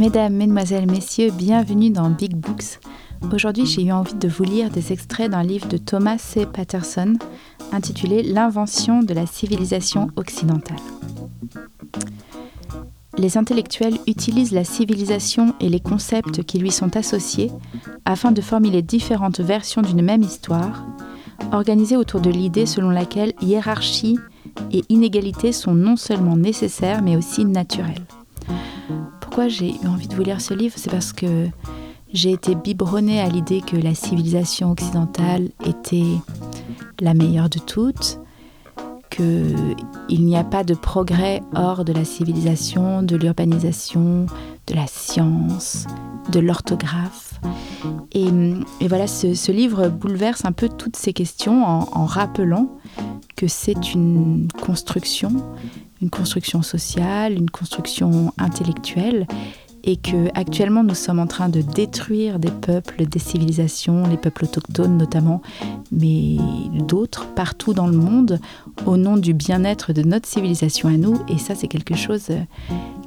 [0.00, 2.80] Mesdames, Mesdemoiselles, Messieurs, bienvenue dans Big Books.
[3.34, 6.46] Aujourd'hui, j'ai eu envie de vous lire des extraits d'un livre de Thomas C.
[6.46, 7.18] Patterson
[7.70, 10.78] intitulé L'invention de la civilisation occidentale.
[13.18, 17.50] Les intellectuels utilisent la civilisation et les concepts qui lui sont associés
[18.06, 20.86] afin de formuler différentes versions d'une même histoire,
[21.52, 24.18] organisées autour de l'idée selon laquelle hiérarchie
[24.72, 28.06] et inégalité sont non seulement nécessaires mais aussi naturelles.
[29.30, 31.46] Pourquoi j'ai eu envie de vous lire ce livre C'est parce que
[32.12, 36.16] j'ai été biberonnée à l'idée que la civilisation occidentale était
[36.98, 38.18] la meilleure de toutes,
[39.08, 44.26] qu'il n'y a pas de progrès hors de la civilisation, de l'urbanisation,
[44.66, 45.86] de la science,
[46.32, 47.40] de l'orthographe.
[48.10, 48.26] Et,
[48.88, 52.68] voilà, ce, livre bouleverse un peu toutes ces questions en rappelant
[53.36, 55.30] que c'est une construction,
[56.00, 59.26] une construction sociale, une construction intellectuelle,
[59.82, 64.44] et que actuellement nous sommes en train de détruire des peuples, des civilisations, les peuples
[64.44, 65.40] autochtones notamment,
[65.90, 66.36] mais
[66.86, 68.40] d'autres partout dans le monde
[68.86, 71.18] au nom du bien-être de notre civilisation à nous.
[71.28, 72.28] Et ça, c'est quelque chose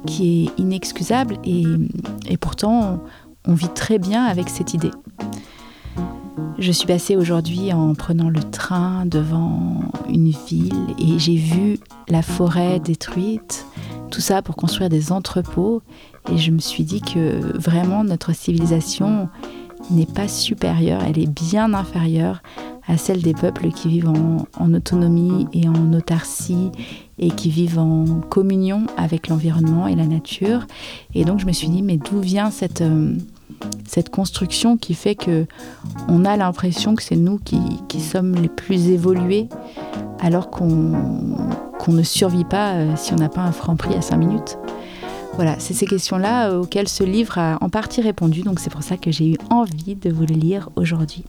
[0.06, 2.98] qui est inexcusable et pourtant
[3.46, 4.90] on vit très bien avec cette idée.
[6.58, 12.22] Je suis passée aujourd'hui en prenant le train devant une ville et j'ai vu la
[12.22, 13.66] forêt détruite,
[14.10, 15.82] tout ça pour construire des entrepôts.
[16.32, 19.28] Et je me suis dit que vraiment notre civilisation
[19.90, 22.42] n'est pas supérieure, elle est bien inférieure
[22.86, 26.70] à celle des peuples qui vivent en, autonomie et en autarcie
[27.18, 30.66] et qui vivent en communion avec l'environnement et la nature.
[31.14, 32.80] Et donc je me suis dit, mais d'où vient cette...
[32.82, 33.16] Euh,
[33.86, 35.46] cette construction qui fait que
[36.08, 39.48] on a l'impression que c'est nous qui, sommes les plus évolués
[40.20, 40.92] alors qu'on
[41.88, 44.58] ne survit pas euh, si on n'a pas un franc prix à 5 minutes.
[45.34, 48.82] Voilà, c'est ces questions-là euh, auxquelles ce livre a en partie répondu, donc c'est pour
[48.82, 51.24] ça que j'ai eu envie de vous le lire aujourd'hui.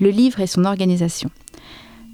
[0.00, 1.30] Le livre et son organisation.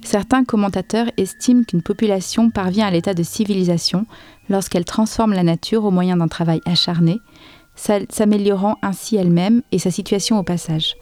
[0.03, 4.05] Certains commentateurs estiment qu'une population parvient à l'état de civilisation
[4.49, 7.19] lorsqu'elle transforme la nature au moyen d'un travail acharné,
[7.77, 10.95] s'améliorant ainsi elle-même et sa situation au passage.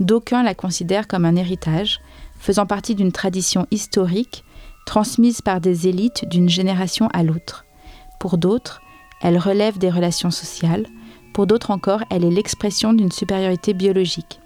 [0.00, 2.00] D'aucuns la considèrent comme un héritage,
[2.38, 4.44] faisant partie d'une tradition historique
[4.84, 7.64] transmise par des élites d'une génération à l'autre.
[8.20, 8.80] Pour d'autres,
[9.22, 10.86] elle relève des relations sociales,
[11.32, 14.40] pour d'autres encore, elle est l'expression d'une supériorité biologique.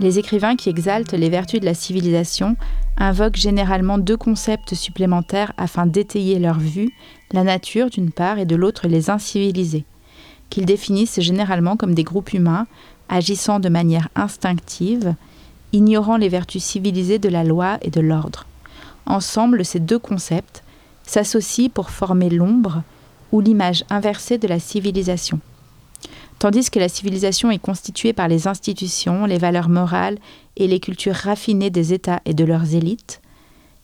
[0.00, 2.56] Les écrivains qui exaltent les vertus de la civilisation
[2.96, 6.90] invoquent généralement deux concepts supplémentaires afin d'étayer leur vue,
[7.32, 9.84] la nature d'une part et de l'autre les incivilisés
[10.54, 12.68] qu'ils définissent généralement comme des groupes humains
[13.08, 15.16] agissant de manière instinctive,
[15.72, 18.46] ignorant les vertus civilisées de la loi et de l'ordre.
[19.04, 20.62] Ensemble, ces deux concepts
[21.02, 22.84] s'associent pour former l'ombre
[23.32, 25.40] ou l'image inversée de la civilisation.
[26.38, 30.18] Tandis que la civilisation est constituée par les institutions, les valeurs morales
[30.56, 33.20] et les cultures raffinées des États et de leurs élites,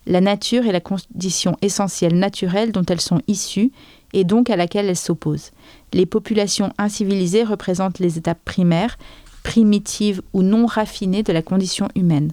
[0.06, 3.72] la nature est la condition essentielle naturelle dont elles sont issues
[4.12, 5.50] et donc à laquelle elles s'opposent.
[5.92, 8.96] Les populations incivilisées représentent les étapes primaires,
[9.42, 12.32] primitives ou non raffinées de la condition humaine,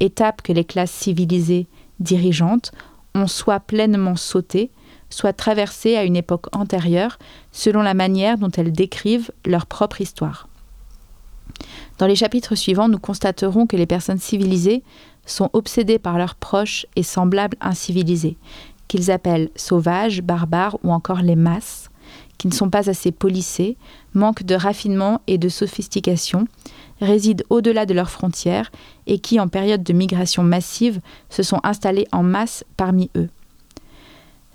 [0.00, 1.66] étapes que les classes civilisées
[2.00, 2.72] dirigeantes
[3.14, 4.70] ont soit pleinement sautées,
[5.10, 7.18] soit traversées à une époque antérieure,
[7.52, 10.48] selon la manière dont elles décrivent leur propre histoire.
[11.98, 14.82] Dans les chapitres suivants, nous constaterons que les personnes civilisées
[15.26, 18.36] sont obsédées par leurs proches et semblables incivilisés,
[18.88, 21.90] qu'ils appellent sauvages, barbares ou encore les masses,
[22.38, 23.76] qui ne sont pas assez polissés,
[24.12, 26.46] manquent de raffinement et de sophistication,
[27.00, 28.70] résident au-delà de leurs frontières
[29.06, 31.00] et qui, en période de migration massive,
[31.30, 33.28] se sont installés en masse parmi eux.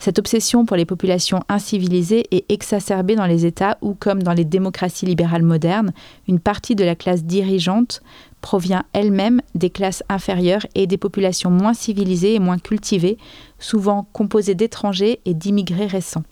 [0.01, 4.45] Cette obsession pour les populations incivilisées est exacerbée dans les États où, comme dans les
[4.45, 5.91] démocraties libérales modernes,
[6.29, 8.01] une partie de la classe dirigeante
[8.39, 13.17] provient elle-même des classes inférieures et des populations moins civilisées et moins cultivées,
[13.59, 16.23] souvent composées d'étrangers et d'immigrés récents.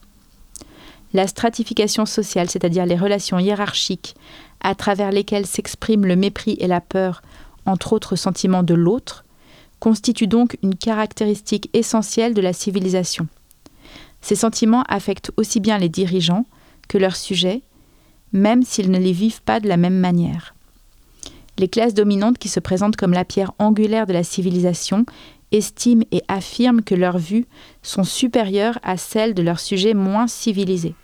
[1.14, 4.16] La stratification sociale, c'est-à-dire les relations hiérarchiques
[4.62, 7.22] à travers lesquelles s'expriment le mépris et la peur,
[7.66, 9.24] entre autres sentiments de l'autre,
[9.80, 13.28] constitue donc une caractéristique essentielle de la civilisation.
[14.22, 16.46] Ces sentiments affectent aussi bien les dirigeants
[16.88, 17.62] que leurs sujets,
[18.34, 20.56] même s'ils ne les vivent pas de la même manière.
[21.60, 25.06] Les classes dominantes qui se présentent comme la pierre angulaire de la civilisation
[25.52, 27.46] estiment et affirment que leurs vues
[27.82, 30.96] sont supérieures à celles de leurs sujets moins civilisés,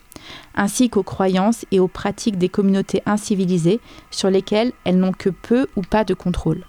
[0.54, 3.80] ainsi qu'aux croyances et aux pratiques des communautés incivilisées
[4.10, 6.64] sur lesquelles elles n'ont que peu ou pas de contrôle.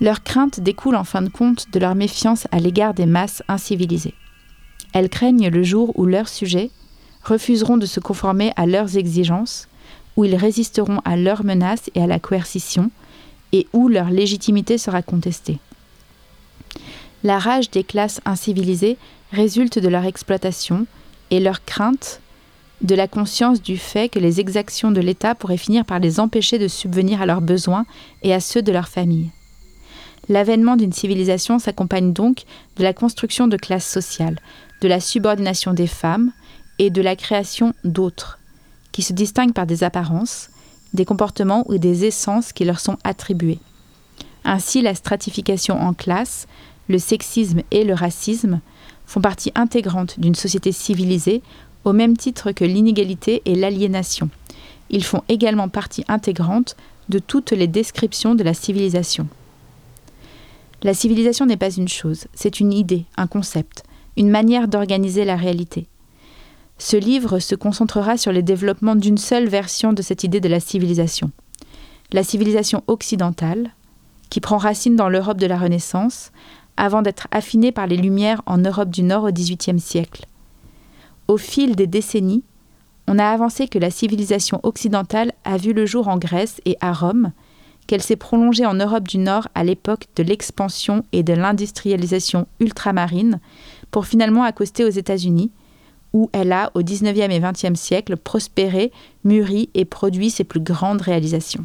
[0.00, 4.14] Leur crainte découle en fin de compte de leur méfiance à l'égard des masses incivilisées.
[4.92, 6.70] Elles craignent le jour où leurs sujets,
[7.24, 9.68] refuseront de se conformer à leurs exigences,
[10.16, 12.90] où ils résisteront à leurs menaces et à la coercition,
[13.52, 15.58] et où leur légitimité sera contestée.
[17.24, 18.96] La rage des classes incivilisées
[19.32, 20.86] résulte de leur exploitation
[21.30, 22.20] et leur crainte
[22.80, 26.58] de la conscience du fait que les exactions de l'État pourraient finir par les empêcher
[26.58, 27.86] de subvenir à leurs besoins
[28.22, 29.30] et à ceux de leur famille.
[30.28, 32.44] L'avènement d'une civilisation s'accompagne donc
[32.76, 34.38] de la construction de classes sociales,
[34.80, 36.32] de la subordination des femmes
[36.78, 38.38] et de la création d'autres,
[38.92, 40.50] qui se distinguent par des apparences,
[40.94, 43.58] des comportements ou des essences qui leur sont attribuées.
[44.44, 46.46] Ainsi, la stratification en classes,
[46.88, 48.60] le sexisme et le racisme
[49.06, 51.42] font partie intégrante d'une société civilisée
[51.84, 54.28] au même titre que l'inégalité et l'aliénation.
[54.90, 56.76] Ils font également partie intégrante
[57.08, 59.28] de toutes les descriptions de la civilisation.
[60.82, 63.82] La civilisation n'est pas une chose, c'est une idée, un concept,
[64.16, 65.86] une manière d'organiser la réalité.
[66.78, 70.60] Ce livre se concentrera sur le développement d'une seule version de cette idée de la
[70.60, 71.32] civilisation.
[72.12, 73.72] La civilisation occidentale,
[74.30, 76.30] qui prend racine dans l'Europe de la Renaissance,
[76.78, 80.24] avant d'être affinée par les Lumières en Europe du Nord au XVIIIe siècle.
[81.26, 82.44] Au fil des décennies,
[83.06, 86.92] on a avancé que la civilisation occidentale a vu le jour en Grèce et à
[86.92, 87.32] Rome,
[87.86, 93.40] qu'elle s'est prolongée en Europe du Nord à l'époque de l'expansion et de l'industrialisation ultramarine,
[93.90, 95.50] pour finalement accoster aux États-Unis,
[96.12, 98.92] où elle a, au XIXe et XXe siècle, prospéré,
[99.24, 101.64] mûri et produit ses plus grandes réalisations.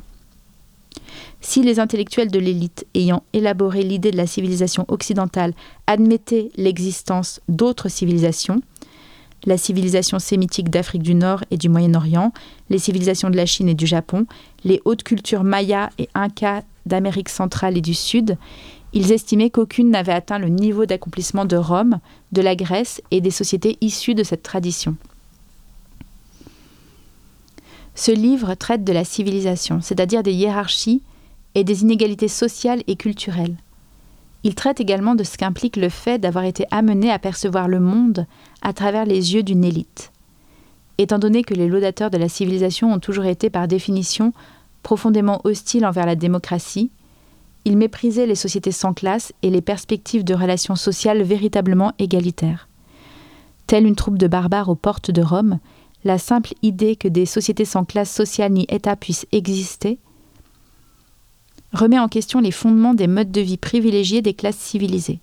[1.41, 5.53] Si les intellectuels de l'élite ayant élaboré l'idée de la civilisation occidentale
[5.87, 8.61] admettaient l'existence d'autres civilisations,
[9.45, 12.31] la civilisation sémitique d'Afrique du Nord et du Moyen-Orient,
[12.69, 14.25] les civilisations de la Chine et du Japon,
[14.63, 18.37] les hautes cultures mayas et incas d'Amérique centrale et du Sud,
[18.93, 21.99] ils estimaient qu'aucune n'avait atteint le niveau d'accomplissement de Rome,
[22.31, 24.95] de la Grèce et des sociétés issues de cette tradition.
[27.95, 31.03] Ce livre traite de la civilisation, c'est-à-dire des hiérarchies
[31.55, 33.55] et des inégalités sociales et culturelles.
[34.43, 38.25] Il traite également de ce qu'implique le fait d'avoir été amené à percevoir le monde
[38.61, 40.11] à travers les yeux d'une élite.
[40.97, 44.33] Étant donné que les laudateurs de la civilisation ont toujours été par définition
[44.83, 46.91] profondément hostiles envers la démocratie,
[47.65, 52.67] ils méprisaient les sociétés sans classe et les perspectives de relations sociales véritablement égalitaires.
[53.65, 55.59] Telle une troupe de barbares aux portes de Rome,
[56.03, 59.99] la simple idée que des sociétés sans classe sociale ni État puissent exister
[61.73, 65.19] remet en question les fondements des modes de vie privilégiés des classes civilisées.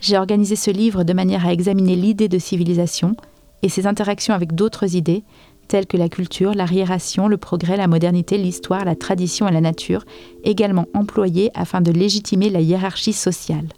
[0.00, 3.16] J'ai organisé ce livre de manière à examiner l'idée de civilisation
[3.62, 5.24] et ses interactions avec d'autres idées,
[5.66, 10.04] telles que la culture, l'arriération, le progrès, la modernité, l'histoire, la tradition et la nature,
[10.44, 13.68] également employées afin de légitimer la hiérarchie sociale.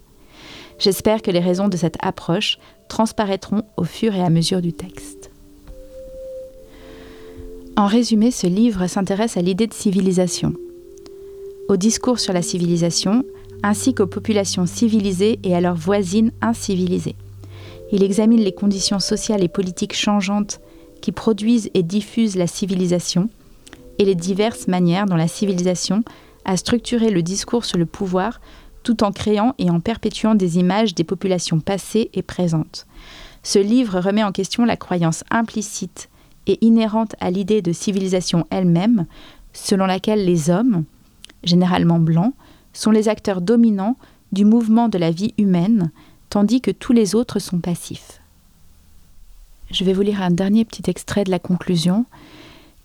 [0.77, 5.20] J'espère que les raisons de cette approche transparaîtront au fur et à mesure du texte.
[7.77, 10.53] En résumé, ce livre s'intéresse à l'idée de civilisation,
[11.69, 13.23] au discours sur la civilisation,
[13.63, 17.15] ainsi qu'aux populations civilisées et à leurs voisines incivilisées.
[17.91, 20.59] Il examine les conditions sociales et politiques changeantes
[21.01, 23.29] qui produisent et diffusent la civilisation
[23.99, 26.03] et les diverses manières dont la civilisation
[26.45, 28.41] a structuré le discours sur le pouvoir
[28.83, 32.87] tout en créant et en perpétuant des images des populations passées et présentes.
[33.43, 36.09] Ce livre remet en question la croyance implicite
[36.47, 39.05] et inhérente à l'idée de civilisation elle-même,
[39.53, 40.85] selon laquelle les hommes,
[41.43, 42.33] généralement blancs,
[42.73, 43.97] sont les acteurs dominants
[44.31, 45.91] du mouvement de la vie humaine,
[46.29, 48.21] tandis que tous les autres sont passifs.
[49.71, 52.05] Je vais vous lire un dernier petit extrait de la conclusion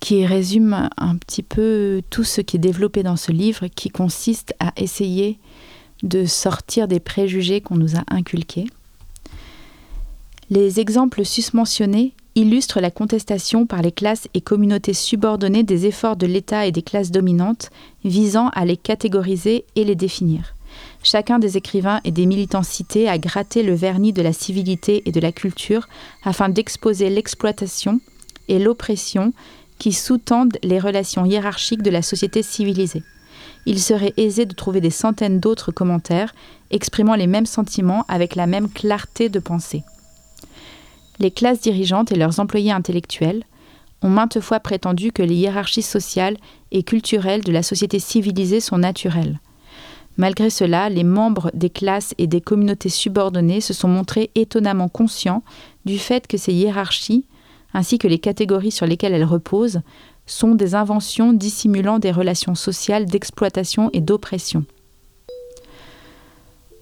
[0.00, 4.54] qui résume un petit peu tout ce qui est développé dans ce livre, qui consiste
[4.60, 5.38] à essayer
[6.02, 8.66] de sortir des préjugés qu'on nous a inculqués.
[10.50, 16.26] Les exemples susmentionnés illustre la contestation par les classes et communautés subordonnées des efforts de
[16.26, 17.70] l'État et des classes dominantes
[18.04, 20.54] visant à les catégoriser et les définir.
[21.02, 25.12] Chacun des écrivains et des militants cités a gratté le vernis de la civilité et
[25.12, 25.88] de la culture
[26.22, 28.00] afin d'exposer l'exploitation
[28.48, 29.32] et l'oppression
[29.78, 33.02] qui sous-tendent les relations hiérarchiques de la société civilisée.
[33.64, 36.34] Il serait aisé de trouver des centaines d'autres commentaires
[36.70, 39.82] exprimant les mêmes sentiments avec la même clarté de pensée
[41.18, 43.44] les classes dirigeantes et leurs employés intellectuels
[44.02, 46.36] ont maintes fois prétendu que les hiérarchies sociales
[46.70, 49.40] et culturelles de la société civilisée sont naturelles.
[50.18, 55.42] Malgré cela, les membres des classes et des communautés subordonnées se sont montrés étonnamment conscients
[55.84, 57.26] du fait que ces hiérarchies,
[57.74, 59.80] ainsi que les catégories sur lesquelles elles reposent,
[60.26, 64.64] sont des inventions dissimulant des relations sociales d'exploitation et d'oppression.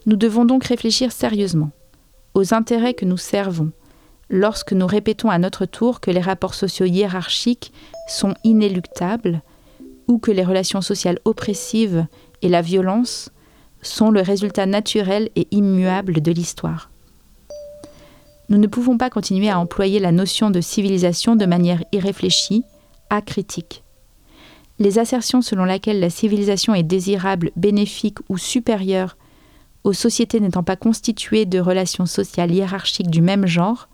[0.06, 1.70] Nous devons donc réfléchir sérieusement
[2.34, 3.70] aux intérêts que nous servons,
[4.30, 7.72] lorsque nous répétons à notre tour que les rapports sociaux hiérarchiques
[8.08, 9.42] sont inéluctables
[10.08, 12.06] ou que les relations sociales oppressives
[12.42, 13.30] et la violence
[13.82, 16.90] sont le résultat naturel et immuable de l'histoire.
[18.48, 22.62] Nous ne pouvons pas continuer à employer la notion de civilisation de manière irréfléchie,
[23.08, 23.84] acritique.
[24.78, 29.16] Les assertions selon lesquelles la civilisation est désirable, bénéfique ou supérieure
[29.84, 33.88] aux sociétés n'étant pas constituées de relations sociales hiérarchiques du même genre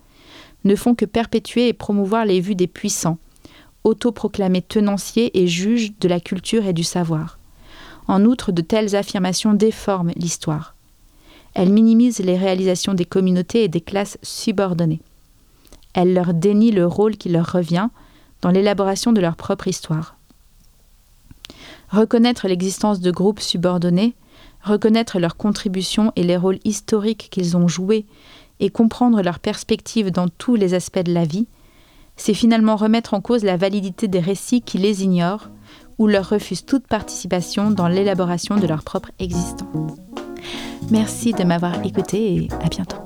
[0.64, 3.18] ne font que perpétuer et promouvoir les vues des puissants,
[3.84, 7.38] autoproclamés tenanciers et juges de la culture et du savoir.
[8.08, 10.74] En outre, de telles affirmations déforment l'histoire.
[11.54, 15.00] Elles minimisent les réalisations des communautés et des classes subordonnées.
[15.94, 17.88] Elles leur dénient le rôle qui leur revient
[18.42, 20.16] dans l'élaboration de leur propre histoire.
[21.90, 24.14] Reconnaître l'existence de groupes subordonnés,
[24.62, 28.06] reconnaître leurs contributions et les rôles historiques qu'ils ont joués
[28.60, 31.46] et comprendre leurs perspectives dans tous les aspects de la vie,
[32.16, 35.48] c'est finalement remettre en cause la validité des récits qui les ignorent
[35.98, 39.92] ou leur refusent toute participation dans l'élaboration de leur propre existence.
[40.90, 42.96] Merci de m'avoir écouté et à bientôt.